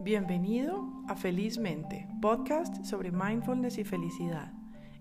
Bienvenido 0.00 0.88
a 1.06 1.14
Felizmente, 1.14 2.08
podcast 2.20 2.84
sobre 2.84 3.12
mindfulness 3.12 3.78
y 3.78 3.84
felicidad. 3.84 4.52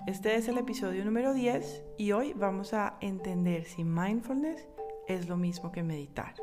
Este 0.06 0.36
es 0.36 0.48
el 0.48 0.60
episodio 0.60 1.04
número 1.04 1.34
10 1.34 1.84
y 1.98 2.12
hoy 2.12 2.34
vamos 2.34 2.76
a 2.76 2.98
entender 3.02 3.66
si 3.66 3.84
mindfulness 3.84 4.68
es 5.08 5.28
lo 5.28 5.36
mismo 5.36 5.72
que 5.72 5.82
meditar. 5.82 6.36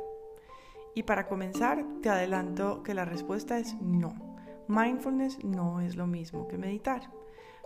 Y 0.93 1.03
para 1.03 1.27
comenzar, 1.27 1.85
te 2.01 2.09
adelanto 2.09 2.83
que 2.83 2.93
la 2.93 3.05
respuesta 3.05 3.57
es 3.57 3.73
no. 3.81 4.35
Mindfulness 4.67 5.43
no 5.45 5.79
es 5.79 5.95
lo 5.95 6.05
mismo 6.05 6.49
que 6.49 6.57
meditar. 6.57 7.09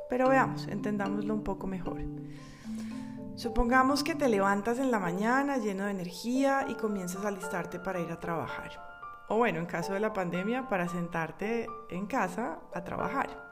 Pero 0.08 0.30
veamos, 0.30 0.68
entendámoslo 0.68 1.34
un 1.34 1.44
poco 1.44 1.66
mejor. 1.66 2.04
Supongamos 3.34 4.04
que 4.04 4.14
te 4.14 4.30
levantas 4.30 4.78
en 4.78 4.92
la 4.92 5.00
mañana 5.00 5.58
lleno 5.58 5.86
de 5.86 5.92
energía 5.92 6.68
y 6.70 6.76
comienzas 6.76 7.26
a 7.26 7.32
listarte 7.32 7.80
para 7.80 8.00
ir 8.00 8.12
a 8.12 8.20
trabajar. 8.20 8.85
O 9.28 9.38
bueno, 9.38 9.60
en 9.60 9.66
caso 9.66 9.94
de 9.94 10.00
la 10.00 10.14
pandemia, 10.14 10.70
para 10.70 10.88
sentarte 10.88 11.68
en 11.90 12.06
casa 12.06 12.60
a 12.74 12.84
trabajar. 12.84 13.46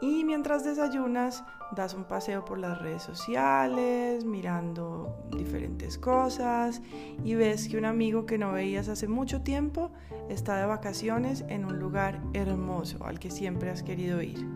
Y 0.00 0.24
mientras 0.24 0.64
desayunas, 0.64 1.44
das 1.72 1.92
un 1.92 2.04
paseo 2.04 2.42
por 2.42 2.58
las 2.58 2.78
redes 2.78 3.02
sociales, 3.02 4.24
mirando 4.24 5.14
diferentes 5.30 5.98
cosas 5.98 6.80
y 7.22 7.34
ves 7.34 7.68
que 7.68 7.76
un 7.76 7.84
amigo 7.84 8.24
que 8.24 8.38
no 8.38 8.52
veías 8.52 8.88
hace 8.88 9.08
mucho 9.08 9.42
tiempo 9.42 9.92
está 10.30 10.56
de 10.56 10.64
vacaciones 10.64 11.44
en 11.48 11.66
un 11.66 11.78
lugar 11.78 12.22
hermoso 12.32 13.04
al 13.04 13.18
que 13.18 13.30
siempre 13.30 13.68
has 13.68 13.82
querido 13.82 14.22
ir. 14.22 14.46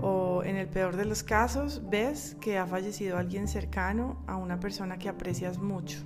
O 0.00 0.42
en 0.42 0.56
el 0.56 0.68
peor 0.68 0.96
de 0.96 1.04
los 1.04 1.22
casos, 1.22 1.82
ves 1.88 2.36
que 2.40 2.58
ha 2.58 2.66
fallecido 2.66 3.16
alguien 3.16 3.46
cercano 3.46 4.24
a 4.26 4.36
una 4.36 4.58
persona 4.58 4.98
que 4.98 5.08
aprecias 5.08 5.58
mucho 5.58 6.04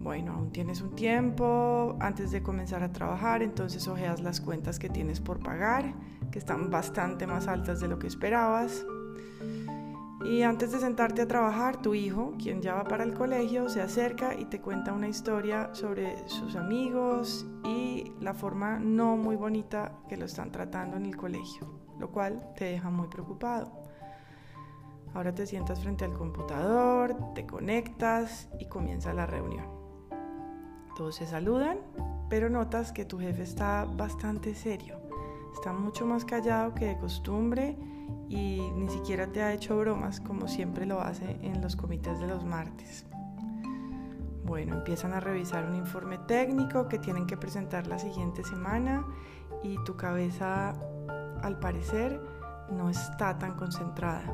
bueno, 0.00 0.32
aún 0.32 0.52
tienes 0.52 0.80
un 0.80 0.94
tiempo 0.94 1.96
antes 2.00 2.30
de 2.30 2.42
comenzar 2.42 2.82
a 2.84 2.92
trabajar, 2.92 3.42
entonces 3.42 3.88
ojeas 3.88 4.20
las 4.20 4.40
cuentas 4.40 4.78
que 4.78 4.88
tienes 4.88 5.20
por 5.20 5.40
pagar, 5.40 5.92
que 6.30 6.38
están 6.38 6.70
bastante 6.70 7.26
más 7.26 7.48
altas 7.48 7.80
de 7.80 7.88
lo 7.88 7.98
que 7.98 8.06
esperabas. 8.06 8.86
Y 10.24 10.42
antes 10.42 10.72
de 10.72 10.78
sentarte 10.78 11.22
a 11.22 11.28
trabajar, 11.28 11.80
tu 11.80 11.94
hijo, 11.94 12.34
quien 12.38 12.60
ya 12.60 12.74
va 12.74 12.84
para 12.84 13.04
el 13.04 13.14
colegio, 13.14 13.68
se 13.68 13.80
acerca 13.80 14.34
y 14.34 14.44
te 14.44 14.60
cuenta 14.60 14.92
una 14.92 15.08
historia 15.08 15.70
sobre 15.72 16.28
sus 16.28 16.54
amigos 16.54 17.46
y 17.64 18.12
la 18.20 18.34
forma 18.34 18.78
no 18.78 19.16
muy 19.16 19.36
bonita 19.36 19.92
que 20.08 20.16
lo 20.16 20.26
están 20.26 20.52
tratando 20.52 20.96
en 20.96 21.06
el 21.06 21.16
colegio, 21.16 21.68
lo 21.98 22.10
cual 22.10 22.52
te 22.56 22.66
deja 22.66 22.90
muy 22.90 23.08
preocupado. 23.08 23.72
Ahora 25.14 25.34
te 25.34 25.46
sientas 25.46 25.80
frente 25.80 26.04
al 26.04 26.14
computador, 26.14 27.16
te 27.34 27.46
conectas 27.46 28.48
y 28.60 28.66
comienza 28.66 29.12
la 29.12 29.26
reunión. 29.26 29.77
Todos 30.98 31.14
se 31.14 31.26
saludan, 31.26 31.78
pero 32.28 32.50
notas 32.50 32.90
que 32.90 33.04
tu 33.04 33.20
jefe 33.20 33.44
está 33.44 33.84
bastante 33.84 34.56
serio. 34.56 34.96
Está 35.54 35.72
mucho 35.72 36.04
más 36.04 36.24
callado 36.24 36.74
que 36.74 36.86
de 36.86 36.98
costumbre 36.98 37.76
y 38.28 38.60
ni 38.74 38.88
siquiera 38.88 39.28
te 39.28 39.40
ha 39.40 39.52
hecho 39.52 39.78
bromas 39.78 40.18
como 40.18 40.48
siempre 40.48 40.86
lo 40.86 41.00
hace 41.00 41.38
en 41.40 41.62
los 41.62 41.76
comités 41.76 42.18
de 42.18 42.26
los 42.26 42.44
martes. 42.44 43.06
Bueno, 44.44 44.74
empiezan 44.78 45.12
a 45.12 45.20
revisar 45.20 45.66
un 45.66 45.76
informe 45.76 46.18
técnico 46.18 46.88
que 46.88 46.98
tienen 46.98 47.26
que 47.26 47.36
presentar 47.36 47.86
la 47.86 48.00
siguiente 48.00 48.42
semana 48.42 49.06
y 49.62 49.76
tu 49.84 49.96
cabeza, 49.96 50.74
al 51.42 51.60
parecer, 51.60 52.20
no 52.72 52.90
está 52.90 53.38
tan 53.38 53.54
concentrada. 53.54 54.24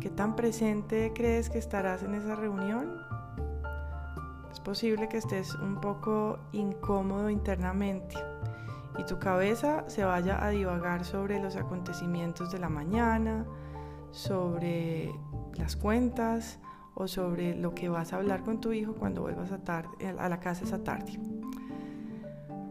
¿Qué 0.00 0.10
tan 0.10 0.34
presente 0.34 1.12
crees 1.14 1.50
que 1.50 1.58
estarás 1.58 2.02
en 2.02 2.14
esa 2.14 2.34
reunión? 2.34 3.19
Es 4.52 4.60
posible 4.60 5.08
que 5.08 5.18
estés 5.18 5.54
un 5.54 5.80
poco 5.80 6.38
incómodo 6.52 7.30
internamente 7.30 8.16
y 8.98 9.04
tu 9.04 9.18
cabeza 9.18 9.84
se 9.88 10.04
vaya 10.04 10.44
a 10.44 10.50
divagar 10.50 11.04
sobre 11.04 11.40
los 11.40 11.56
acontecimientos 11.56 12.50
de 12.50 12.58
la 12.58 12.68
mañana, 12.68 13.46
sobre 14.10 15.14
las 15.54 15.76
cuentas 15.76 16.58
o 16.94 17.06
sobre 17.06 17.54
lo 17.54 17.74
que 17.74 17.88
vas 17.88 18.12
a 18.12 18.16
hablar 18.16 18.42
con 18.42 18.60
tu 18.60 18.72
hijo 18.72 18.94
cuando 18.94 19.22
vuelvas 19.22 19.52
a, 19.52 19.84
a 20.18 20.28
la 20.28 20.40
casa 20.40 20.64
esa 20.64 20.82
tarde. 20.82 21.18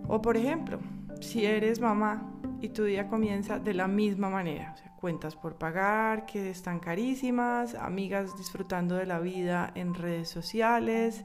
O 0.07 0.21
por 0.21 0.37
ejemplo, 0.37 0.79
si 1.21 1.45
eres 1.45 1.79
mamá 1.79 2.29
y 2.61 2.69
tu 2.69 2.83
día 2.83 3.07
comienza 3.07 3.59
de 3.59 3.73
la 3.73 3.87
misma 3.87 4.29
manera, 4.29 4.75
cuentas 4.99 5.35
por 5.35 5.55
pagar 5.55 6.25
que 6.25 6.49
están 6.49 6.79
carísimas, 6.79 7.73
amigas 7.75 8.37
disfrutando 8.37 8.95
de 8.95 9.05
la 9.05 9.19
vida 9.19 9.71
en 9.75 9.93
redes 9.93 10.29
sociales, 10.29 11.23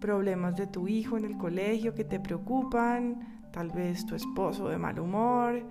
problemas 0.00 0.56
de 0.56 0.66
tu 0.66 0.88
hijo 0.88 1.16
en 1.16 1.24
el 1.24 1.36
colegio 1.36 1.94
que 1.94 2.04
te 2.04 2.20
preocupan, 2.20 3.48
tal 3.52 3.70
vez 3.70 4.06
tu 4.06 4.14
esposo 4.14 4.68
de 4.68 4.78
mal 4.78 4.98
humor, 4.98 5.62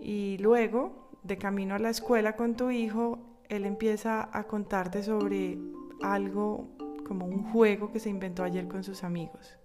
y 0.00 0.38
luego, 0.38 1.10
de 1.22 1.38
camino 1.38 1.74
a 1.74 1.78
la 1.78 1.90
escuela 1.90 2.34
con 2.34 2.56
tu 2.56 2.70
hijo, 2.70 3.18
él 3.48 3.66
empieza 3.66 4.28
a 4.32 4.44
contarte 4.44 5.02
sobre 5.02 5.58
algo 6.02 6.68
como 7.06 7.26
un 7.26 7.44
juego 7.52 7.92
que 7.92 8.00
se 8.00 8.10
inventó 8.10 8.42
ayer 8.42 8.66
con 8.66 8.82
sus 8.82 9.04
amigos. 9.04 9.58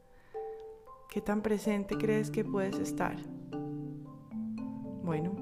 ¿Qué 1.10 1.22
tan 1.22 1.42
presente 1.42 1.98
crees 1.98 2.30
que 2.30 2.44
puedes 2.44 2.78
estar? 2.80 3.16
Bueno, 5.04 5.36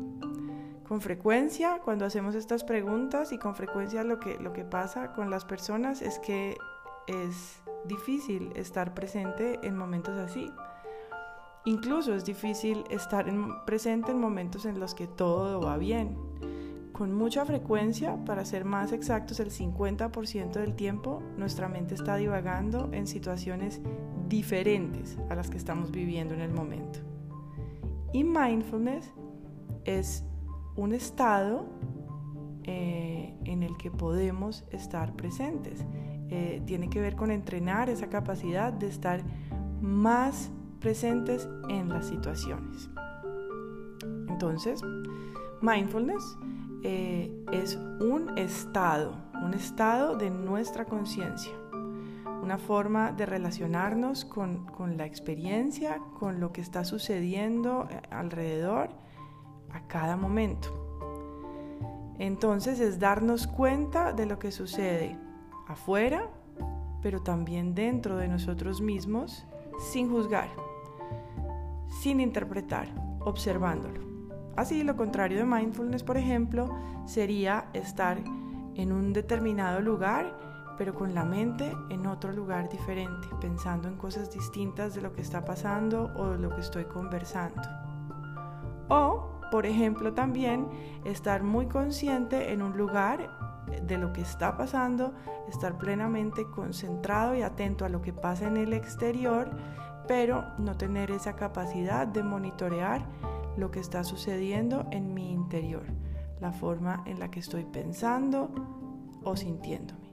con 0.87 1.01
frecuencia 1.01 1.81
cuando 1.83 2.05
hacemos 2.05 2.35
estas 2.35 2.63
preguntas 2.63 3.31
y 3.31 3.39
con 3.39 3.55
frecuencia 3.55 4.03
lo 4.03 4.19
que, 4.19 4.37
lo 4.37 4.53
que 4.53 4.63
pasa 4.63 5.13
con 5.13 5.31
las 5.31 5.43
personas 5.43 6.03
es 6.03 6.19
que 6.19 6.55
es 7.07 7.61
difícil 7.85 8.51
estar 8.55 8.93
presente 8.93 9.59
en 9.63 9.77
momentos 9.77 10.17
así. 10.17 10.51
Incluso 11.65 12.13
es 12.13 12.25
difícil 12.25 12.83
estar 12.89 13.25
presente 13.65 14.11
en 14.11 14.19
momentos 14.19 14.65
en 14.65 14.79
los 14.79 14.93
que 14.93 15.07
todo 15.07 15.61
va 15.61 15.77
bien. 15.77 16.17
Con 16.91 17.13
mucha 17.13 17.43
frecuencia, 17.45 18.23
para 18.23 18.45
ser 18.45 18.63
más 18.63 18.91
exactos, 18.91 19.39
el 19.39 19.51
50% 19.51 20.51
del 20.51 20.75
tiempo 20.75 21.21
nuestra 21.37 21.67
mente 21.67 21.95
está 21.95 22.15
divagando 22.15 22.89
en 22.93 23.05
situaciones 23.05 23.81
diferentes 24.29 25.17
a 25.29 25.35
las 25.35 25.49
que 25.49 25.57
estamos 25.57 25.91
viviendo 25.91 26.33
en 26.33 26.41
el 26.41 26.53
momento. 26.53 26.99
Y 28.13 28.23
mindfulness 28.23 29.11
es 29.83 30.23
un 30.75 30.93
estado 30.93 31.65
eh, 32.67 33.33
en 33.45 33.63
el 33.63 33.77
que 33.77 33.91
podemos 33.91 34.65
estar 34.71 35.13
presentes. 35.13 35.85
Eh, 36.29 36.61
tiene 36.65 36.89
que 36.89 36.99
ver 36.99 37.15
con 37.15 37.31
entrenar 37.31 37.89
esa 37.89 38.09
capacidad 38.09 38.73
de 38.73 38.87
estar 38.87 39.21
más 39.81 40.51
presentes 40.79 41.47
en 41.69 41.89
las 41.89 42.07
situaciones. 42.07 42.89
Entonces, 44.27 44.81
mindfulness 45.61 46.37
eh, 46.83 47.31
es 47.51 47.75
un 47.75 48.37
estado, 48.37 49.15
un 49.43 49.53
estado 49.53 50.15
de 50.15 50.29
nuestra 50.29 50.85
conciencia, 50.85 51.53
una 52.43 52.57
forma 52.57 53.11
de 53.11 53.25
relacionarnos 53.25 54.25
con, 54.25 54.65
con 54.65 54.97
la 54.97 55.05
experiencia, 55.05 55.99
con 56.19 56.39
lo 56.39 56.51
que 56.51 56.61
está 56.61 56.85
sucediendo 56.85 57.87
eh, 57.89 58.01
alrededor 58.11 58.89
a 59.71 59.87
cada 59.87 60.17
momento. 60.17 60.84
Entonces 62.19 62.79
es 62.79 62.99
darnos 62.99 63.47
cuenta 63.47 64.13
de 64.13 64.25
lo 64.25 64.39
que 64.39 64.51
sucede 64.51 65.17
afuera, 65.67 66.29
pero 67.01 67.21
también 67.21 67.75
dentro 67.75 68.17
de 68.17 68.27
nosotros 68.27 68.81
mismos, 68.81 69.45
sin 69.91 70.09
juzgar, 70.09 70.49
sin 72.01 72.19
interpretar, 72.19 72.87
observándolo. 73.19 74.01
Así, 74.55 74.83
lo 74.83 74.95
contrario 74.95 75.39
de 75.39 75.45
mindfulness, 75.45 76.03
por 76.03 76.17
ejemplo, 76.17 76.69
sería 77.05 77.69
estar 77.73 78.17
en 78.75 78.91
un 78.91 79.11
determinado 79.11 79.81
lugar, 79.81 80.37
pero 80.77 80.93
con 80.93 81.13
la 81.13 81.25
mente 81.25 81.71
en 81.89 82.07
otro 82.07 82.31
lugar 82.31 82.69
diferente, 82.69 83.27
pensando 83.41 83.87
en 83.87 83.97
cosas 83.97 84.31
distintas 84.31 84.93
de 84.93 85.01
lo 85.01 85.13
que 85.13 85.21
está 85.21 85.43
pasando 85.43 86.11
o 86.15 86.31
de 86.31 86.39
lo 86.39 86.49
que 86.49 86.61
estoy 86.61 86.85
conversando. 86.85 87.61
O, 88.89 89.34
por 89.55 89.65
ejemplo, 89.65 90.13
también 90.13 90.67
estar 91.05 91.41
muy 91.41 91.67
consciente 91.67 92.51
en 92.51 92.61
un 92.61 92.75
lugar 92.75 93.63
de 93.87 93.97
lo 93.97 94.11
que 94.11 94.19
está 94.19 94.57
pasando, 94.57 95.13
estar 95.47 95.77
plenamente 95.77 96.45
concentrado 96.53 97.33
y 97.35 97.41
atento 97.41 97.85
a 97.85 97.89
lo 97.89 98.01
que 98.01 98.11
pasa 98.11 98.47
en 98.47 98.57
el 98.57 98.73
exterior, 98.73 99.49
pero 100.09 100.43
no 100.57 100.75
tener 100.75 101.09
esa 101.09 101.37
capacidad 101.37 102.05
de 102.05 102.21
monitorear 102.21 103.05
lo 103.55 103.71
que 103.71 103.79
está 103.79 104.03
sucediendo 104.03 104.87
en 104.91 105.13
mi 105.13 105.31
interior, 105.31 105.85
la 106.41 106.51
forma 106.51 107.01
en 107.05 107.17
la 107.17 107.31
que 107.31 107.39
estoy 107.39 107.63
pensando 107.63 108.51
o 109.23 109.37
sintiéndome. 109.37 110.11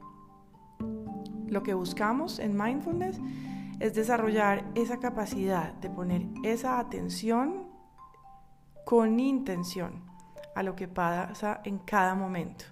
Lo 1.48 1.64
que 1.64 1.74
buscamos 1.74 2.38
en 2.38 2.56
mindfulness 2.56 3.20
es 3.80 3.92
desarrollar 3.92 4.64
esa 4.76 5.00
capacidad 5.00 5.74
de 5.80 5.90
poner 5.90 6.28
esa 6.44 6.78
atención 6.78 7.61
con 8.84 9.20
intención 9.20 10.02
a 10.54 10.62
lo 10.62 10.76
que 10.76 10.88
pasa 10.88 11.60
en 11.64 11.78
cada 11.78 12.14
momento 12.14 12.64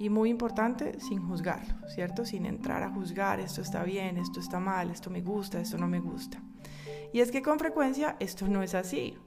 y 0.00 0.08
muy 0.08 0.30
importante, 0.30 0.98
sin 0.98 1.28
juzgarlo, 1.28 1.86
¿cierto? 1.88 2.24
Sin 2.24 2.46
entrar 2.46 2.82
a 2.82 2.90
juzgar, 2.90 3.38
esto 3.38 3.60
está 3.60 3.82
bien, 3.84 4.16
esto 4.16 4.40
está 4.40 4.58
mal, 4.58 4.90
esto 4.90 5.10
me 5.10 5.20
gusta, 5.20 5.60
esto 5.60 5.76
no 5.76 5.88
me 5.88 6.00
gusta. 6.00 6.42
Y 7.12 7.20
es 7.20 7.30
que 7.30 7.42
con 7.42 7.58
frecuencia 7.58 8.16
esto 8.18 8.48
no 8.48 8.62
es 8.62 8.74
así. 8.74 9.18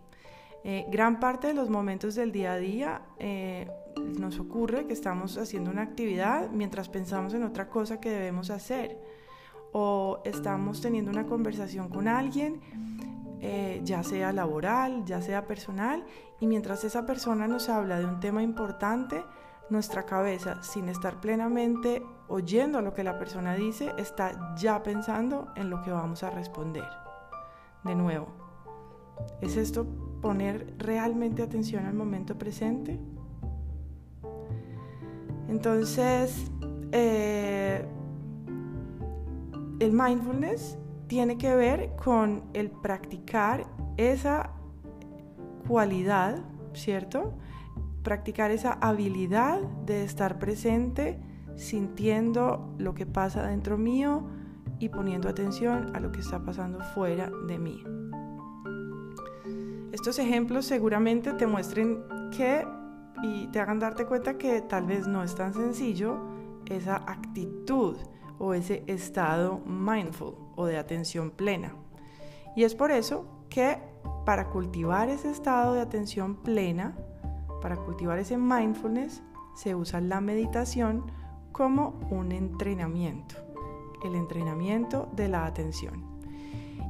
Eh, 0.64 0.88
gran 0.90 1.20
parte 1.20 1.48
de 1.48 1.54
los 1.54 1.70
momentos 1.70 2.16
del 2.16 2.32
día 2.32 2.54
a 2.54 2.58
día 2.58 3.02
eh, 3.20 3.70
nos 4.18 4.40
ocurre 4.40 4.88
que 4.88 4.94
estamos 4.94 5.38
haciendo 5.38 5.70
una 5.70 5.84
actividad 5.84 6.50
mientras 6.50 6.90
pensamos 6.90 7.36
en 7.36 7.44
otra 7.44 7.70
cosa 7.70 8.00
que 8.00 8.10
debemos 8.10 8.50
hacer 8.50 8.98
o 9.74 10.22
estamos 10.24 10.82
teniendo 10.82 11.12
una 11.12 11.28
conversación 11.28 11.90
con 11.90 12.08
alguien, 12.08 12.62
eh, 13.46 13.82
ya 13.84 14.04
sea 14.04 14.32
laboral, 14.32 15.04
ya 15.04 15.22
sea 15.22 15.46
personal, 15.46 16.06
y 16.40 16.48
mientras 16.48 16.86
esa 16.86 17.06
persona 17.06 17.46
nos 17.46 17.68
habla 17.68 18.00
de 18.00 18.06
un 18.06 18.22
tema 18.22 18.42
importante, 18.42 19.22
nuestra 19.70 20.04
cabeza, 20.06 20.64
sin 20.64 20.88
estar 20.88 21.20
plenamente 21.20 22.02
oyendo 22.30 22.82
lo 22.82 22.94
que 22.94 23.04
la 23.04 23.20
persona 23.20 23.54
dice, 23.54 23.92
está 23.98 24.56
ya 24.56 24.82
pensando 24.82 25.52
en 25.58 25.70
lo 25.70 25.82
que 25.82 25.92
vamos 25.92 26.24
a 26.24 26.30
responder. 26.30 26.88
De 27.84 27.96
nuevo, 27.96 28.28
¿es 29.42 29.58
esto 29.58 29.86
poner 30.22 30.76
realmente 30.78 31.44
atención 31.44 31.86
al 31.86 31.96
momento 31.96 32.38
presente? 32.38 32.98
Entonces, 35.50 36.50
eh, 36.94 37.86
el 39.82 39.92
mindfulness 39.92 40.78
tiene 41.08 41.38
que 41.38 41.56
ver 41.56 41.96
con 41.96 42.44
el 42.54 42.70
practicar 42.70 43.66
esa 43.98 44.52
cualidad, 45.68 46.44
¿cierto? 46.74 47.34
Practicar 48.04 48.52
esa 48.52 48.74
habilidad 48.74 49.62
de 49.86 50.04
estar 50.04 50.40
presente, 50.40 51.20
sintiendo 51.56 52.74
lo 52.78 52.94
que 52.94 53.06
pasa 53.06 53.46
dentro 53.48 53.78
mío 53.78 54.24
y 54.80 54.90
poniendo 54.90 55.30
atención 55.30 55.96
a 55.96 56.00
lo 56.00 56.12
que 56.12 56.20
está 56.20 56.44
pasando 56.44 56.80
fuera 56.94 57.32
de 57.48 57.60
mí. 57.60 57.84
Estos 59.92 60.18
ejemplos 60.18 60.66
seguramente 60.66 61.34
te 61.34 61.46
muestren 61.46 62.04
que 62.36 62.66
y 63.22 63.48
te 63.48 63.60
hagan 63.60 63.80
darte 63.80 64.06
cuenta 64.06 64.38
que 64.38 64.62
tal 64.62 64.86
vez 64.86 65.08
no 65.08 65.24
es 65.24 65.36
tan 65.36 65.54
sencillo 65.54 66.18
esa 66.66 66.96
actitud 66.96 67.96
o 68.40 68.54
ese 68.54 68.84
estado 68.88 69.60
mindful 69.66 70.36
o 70.56 70.66
de 70.66 70.78
atención 70.78 71.32
plena. 71.32 71.74
Y 72.56 72.64
es 72.64 72.76
por 72.76 72.92
eso 72.92 73.26
que 73.50 73.78
para 74.26 74.50
cultivar 74.50 75.10
ese 75.10 75.30
estado 75.30 75.74
de 75.74 75.82
atención 75.82 76.36
plena, 76.36 76.96
para 77.62 77.78
cultivar 77.78 78.20
ese 78.20 78.38
mindfulness, 78.38 79.22
se 79.56 79.76
usa 79.76 80.02
la 80.02 80.22
meditación 80.22 81.06
como 81.52 82.00
un 82.10 82.32
entrenamiento, 82.32 83.36
el 84.04 84.16
entrenamiento 84.16 85.10
de 85.14 85.28
la 85.28 85.46
atención. 85.46 86.14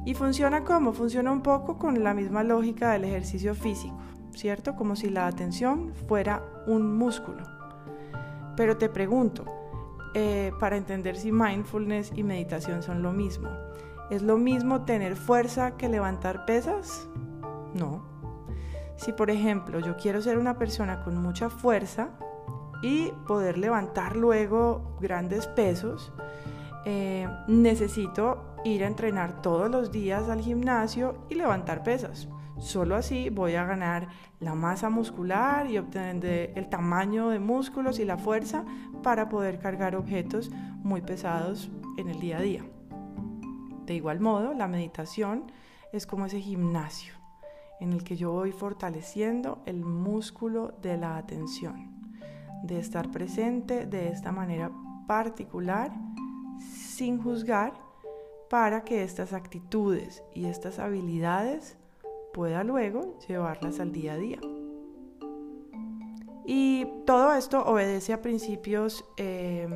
Y 0.04 0.14
funciona 0.14 0.64
como? 0.64 0.92
Funciona 0.92 1.32
un 1.32 1.42
poco 1.42 1.78
con 1.78 2.02
la 2.02 2.14
misma 2.14 2.42
lógica 2.42 2.92
del 2.92 3.04
ejercicio 3.04 3.54
físico, 3.54 3.96
¿cierto? 4.32 4.76
Como 4.76 4.96
si 4.96 5.08
la 5.08 5.26
atención 5.26 5.92
fuera 6.08 6.42
un 6.66 6.96
músculo. 6.96 7.42
Pero 8.56 8.76
te 8.76 8.88
pregunto, 8.88 9.44
eh, 10.14 10.52
para 10.60 10.76
entender 10.76 11.16
si 11.16 11.32
mindfulness 11.32 12.12
y 12.14 12.22
meditación 12.22 12.82
son 12.82 13.02
lo 13.02 13.12
mismo. 13.12 13.50
¿Es 14.10 14.22
lo 14.22 14.38
mismo 14.38 14.82
tener 14.82 15.16
fuerza 15.16 15.76
que 15.76 15.88
levantar 15.88 16.46
pesas? 16.46 17.08
No. 17.74 18.04
Si 18.96 19.12
por 19.12 19.30
ejemplo 19.30 19.80
yo 19.80 19.96
quiero 19.96 20.22
ser 20.22 20.38
una 20.38 20.56
persona 20.56 21.02
con 21.02 21.20
mucha 21.20 21.50
fuerza 21.50 22.10
y 22.82 23.12
poder 23.26 23.58
levantar 23.58 24.14
luego 24.14 24.96
grandes 25.00 25.46
pesos, 25.48 26.12
eh, 26.84 27.26
necesito 27.48 28.54
ir 28.64 28.84
a 28.84 28.86
entrenar 28.86 29.42
todos 29.42 29.70
los 29.70 29.90
días 29.90 30.28
al 30.28 30.40
gimnasio 30.40 31.16
y 31.28 31.34
levantar 31.34 31.82
pesas. 31.82 32.28
Solo 32.58 32.96
así 32.96 33.30
voy 33.30 33.54
a 33.54 33.64
ganar 33.64 34.08
la 34.40 34.54
masa 34.54 34.90
muscular 34.90 35.68
y 35.68 35.78
obtener 35.78 36.52
el 36.54 36.68
tamaño 36.68 37.28
de 37.28 37.40
músculos 37.40 37.98
y 37.98 38.04
la 38.04 38.16
fuerza 38.16 38.64
para 39.02 39.28
poder 39.28 39.58
cargar 39.58 39.96
objetos 39.96 40.50
muy 40.82 41.00
pesados 41.00 41.70
en 41.96 42.08
el 42.08 42.20
día 42.20 42.38
a 42.38 42.42
día. 42.42 42.64
De 43.86 43.94
igual 43.94 44.20
modo, 44.20 44.54
la 44.54 44.68
meditación 44.68 45.50
es 45.92 46.06
como 46.06 46.26
ese 46.26 46.40
gimnasio 46.40 47.14
en 47.80 47.92
el 47.92 48.04
que 48.04 48.16
yo 48.16 48.32
voy 48.32 48.52
fortaleciendo 48.52 49.62
el 49.66 49.84
músculo 49.84 50.74
de 50.80 50.96
la 50.96 51.16
atención, 51.16 51.92
de 52.62 52.78
estar 52.78 53.10
presente 53.10 53.86
de 53.86 54.08
esta 54.08 54.32
manera 54.32 54.70
particular, 55.06 55.92
sin 56.58 57.20
juzgar, 57.20 57.74
para 58.48 58.84
que 58.84 59.02
estas 59.02 59.32
actitudes 59.32 60.22
y 60.34 60.44
estas 60.46 60.78
habilidades 60.78 61.76
pueda 62.34 62.64
luego 62.64 63.18
llevarlas 63.26 63.80
al 63.80 63.92
día 63.92 64.12
a 64.12 64.16
día. 64.16 64.38
Y 66.44 66.86
todo 67.06 67.32
esto 67.32 67.64
obedece 67.64 68.12
a 68.12 68.20
principios, 68.20 69.06
eh, 69.16 69.66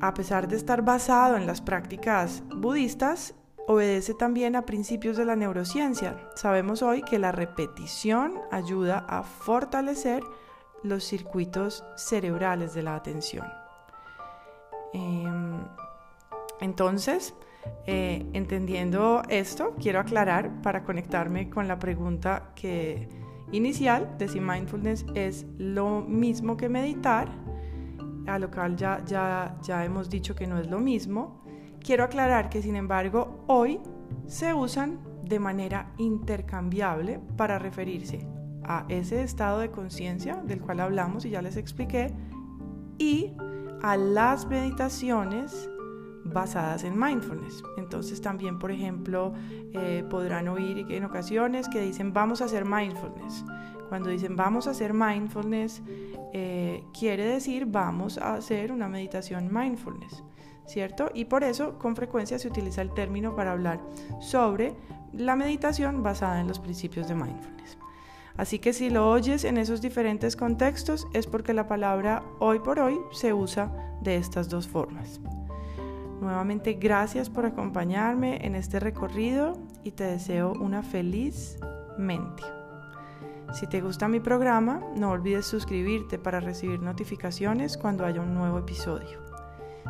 a 0.00 0.12
pesar 0.12 0.48
de 0.48 0.56
estar 0.56 0.82
basado 0.82 1.36
en 1.36 1.46
las 1.46 1.62
prácticas 1.62 2.42
budistas, 2.54 3.34
obedece 3.66 4.12
también 4.12 4.56
a 4.56 4.66
principios 4.66 5.16
de 5.16 5.24
la 5.24 5.36
neurociencia. 5.36 6.28
Sabemos 6.34 6.82
hoy 6.82 7.00
que 7.00 7.18
la 7.18 7.32
repetición 7.32 8.40
ayuda 8.50 9.06
a 9.08 9.22
fortalecer 9.22 10.22
los 10.82 11.04
circuitos 11.04 11.84
cerebrales 11.96 12.74
de 12.74 12.82
la 12.82 12.96
atención. 12.96 13.46
Em, 14.92 15.64
entonces, 16.60 17.34
eh, 17.86 18.26
entendiendo 18.32 19.22
esto, 19.28 19.74
quiero 19.80 20.00
aclarar 20.00 20.62
para 20.62 20.84
conectarme 20.84 21.50
con 21.50 21.68
la 21.68 21.78
pregunta 21.78 22.52
que 22.54 23.08
inicial 23.52 24.16
de 24.18 24.28
si 24.28 24.40
mindfulness 24.40 25.04
es 25.14 25.46
lo 25.58 26.00
mismo 26.00 26.56
que 26.56 26.68
meditar, 26.68 27.28
a 28.26 28.38
lo 28.38 28.50
cual 28.50 28.76
ya, 28.76 29.04
ya, 29.04 29.56
ya 29.62 29.84
hemos 29.84 30.08
dicho 30.08 30.34
que 30.34 30.46
no 30.46 30.58
es 30.58 30.68
lo 30.68 30.78
mismo. 30.78 31.42
Quiero 31.80 32.04
aclarar 32.04 32.48
que 32.48 32.62
sin 32.62 32.76
embargo 32.76 33.44
hoy 33.46 33.80
se 34.26 34.54
usan 34.54 34.98
de 35.22 35.38
manera 35.38 35.92
intercambiable 35.98 37.20
para 37.36 37.58
referirse 37.58 38.26
a 38.62 38.86
ese 38.88 39.22
estado 39.22 39.58
de 39.58 39.70
conciencia 39.70 40.36
del 40.36 40.60
cual 40.60 40.80
hablamos 40.80 41.24
y 41.24 41.30
ya 41.30 41.42
les 41.42 41.56
expliqué 41.56 42.14
y 42.98 43.32
a 43.82 43.96
las 43.96 44.46
meditaciones 44.46 45.68
basadas 46.34 46.84
en 46.84 46.98
mindfulness. 46.98 47.62
Entonces 47.78 48.20
también, 48.20 48.58
por 48.58 48.70
ejemplo, 48.70 49.32
eh, 49.72 50.04
podrán 50.10 50.48
oír 50.48 50.84
en 50.90 51.04
ocasiones 51.04 51.68
que 51.68 51.80
dicen 51.80 52.12
vamos 52.12 52.42
a 52.42 52.44
hacer 52.44 52.66
mindfulness. 52.66 53.44
Cuando 53.88 54.10
dicen 54.10 54.36
vamos 54.36 54.66
a 54.66 54.72
hacer 54.72 54.92
mindfulness, 54.92 55.82
eh, 56.34 56.84
quiere 56.98 57.24
decir 57.24 57.64
vamos 57.66 58.18
a 58.18 58.34
hacer 58.34 58.72
una 58.72 58.88
meditación 58.88 59.48
mindfulness, 59.50 60.22
¿cierto? 60.66 61.10
Y 61.14 61.26
por 61.26 61.44
eso 61.44 61.78
con 61.78 61.96
frecuencia 61.96 62.38
se 62.38 62.48
utiliza 62.48 62.82
el 62.82 62.92
término 62.92 63.34
para 63.34 63.52
hablar 63.52 63.80
sobre 64.20 64.74
la 65.12 65.36
meditación 65.36 66.02
basada 66.02 66.40
en 66.40 66.48
los 66.48 66.58
principios 66.58 67.08
de 67.08 67.14
mindfulness. 67.14 67.78
Así 68.36 68.58
que 68.58 68.72
si 68.72 68.90
lo 68.90 69.08
oyes 69.10 69.44
en 69.44 69.58
esos 69.58 69.80
diferentes 69.80 70.34
contextos 70.34 71.06
es 71.12 71.26
porque 71.26 71.54
la 71.54 71.68
palabra 71.68 72.24
hoy 72.40 72.58
por 72.58 72.80
hoy 72.80 72.98
se 73.12 73.32
usa 73.32 73.72
de 74.02 74.16
estas 74.16 74.48
dos 74.48 74.66
formas. 74.66 75.20
Nuevamente 76.24 76.72
gracias 76.72 77.28
por 77.28 77.44
acompañarme 77.44 78.46
en 78.46 78.54
este 78.54 78.80
recorrido 78.80 79.58
y 79.82 79.90
te 79.90 80.04
deseo 80.04 80.54
una 80.54 80.82
feliz 80.82 81.58
mente. 81.98 82.42
Si 83.52 83.66
te 83.66 83.82
gusta 83.82 84.08
mi 84.08 84.20
programa, 84.20 84.80
no 84.96 85.10
olvides 85.10 85.44
suscribirte 85.44 86.18
para 86.18 86.40
recibir 86.40 86.80
notificaciones 86.80 87.76
cuando 87.76 88.06
haya 88.06 88.22
un 88.22 88.32
nuevo 88.32 88.58
episodio. 88.58 89.18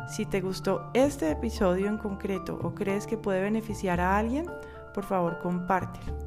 Si 0.09 0.25
te 0.25 0.41
gustó 0.41 0.91
este 0.93 1.31
episodio 1.31 1.87
en 1.87 1.97
concreto 1.97 2.59
o 2.61 2.75
crees 2.75 3.07
que 3.07 3.17
puede 3.17 3.41
beneficiar 3.41 4.01
a 4.01 4.17
alguien, 4.17 4.45
por 4.93 5.05
favor 5.05 5.39
compártelo. 5.39 6.19